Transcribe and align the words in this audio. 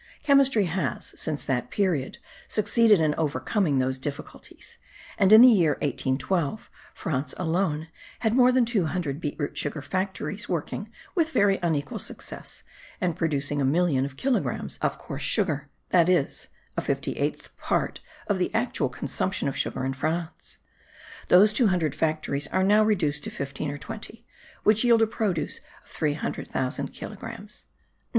Chemistry 0.23 0.65
has, 0.65 1.13
since 1.15 1.43
that 1.43 1.69
period, 1.69 2.17
succeeded 2.47 2.99
in 2.99 3.13
overcoming 3.19 3.77
those 3.77 3.99
difficulties; 3.99 4.79
and, 5.15 5.31
in 5.31 5.41
the 5.41 5.47
year 5.47 5.73
1812, 5.73 6.71
France 6.95 7.35
alone 7.37 7.87
had 8.21 8.33
more 8.33 8.51
than 8.51 8.65
two 8.65 8.85
hundred 8.87 9.21
beet 9.21 9.35
root 9.37 9.55
sugar 9.55 9.79
factories 9.79 10.49
working 10.49 10.91
with 11.13 11.29
very 11.29 11.59
unequal 11.61 11.99
success 11.99 12.63
and 12.99 13.15
producing 13.15 13.61
a 13.61 13.63
million 13.63 14.03
of 14.03 14.17
kilogrammes 14.17 14.79
of 14.81 14.97
coarse 14.97 15.21
sugar, 15.21 15.69
that 15.89 16.09
is, 16.09 16.47
a 16.75 16.81
fifty 16.81 17.13
eighth 17.17 17.55
part 17.57 17.99
of 18.25 18.39
the 18.39 18.51
actual 18.55 18.89
consumption 18.89 19.47
of 19.47 19.55
sugar 19.55 19.85
in 19.85 19.93
France. 19.93 20.57
Those 21.27 21.53
two 21.53 21.67
hundred 21.67 21.93
factories 21.93 22.47
are 22.47 22.63
now 22.63 22.81
reduced 22.83 23.23
to 23.25 23.29
fifteen 23.29 23.69
or 23.69 23.77
twenty, 23.77 24.25
which 24.63 24.83
yield 24.83 25.03
a 25.03 25.05
produce 25.05 25.59
of 25.83 25.91
300,000 25.91 26.87
kilogrammes. 26.91 27.65